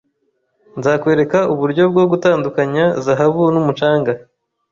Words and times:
Nzakwereka 0.77 1.39
uburyo 1.53 1.83
bwo 1.91 2.03
gutandukanya 2.11 2.85
zahabu 3.05 3.41
n'umucanga 3.53 4.11